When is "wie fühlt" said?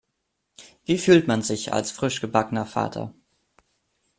0.83-1.27